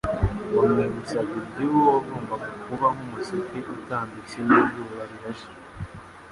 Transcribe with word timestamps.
wamwibutsaga 0.57 1.33
iby'Uwo 1.41 1.81
wagombaga 1.95 2.49
kuba 2.63 2.87
nk' 2.95 3.01
''umuseke 3.03 3.57
utambitse 3.75 4.35
w'izuba 4.47 5.01
rirashe 5.09 5.49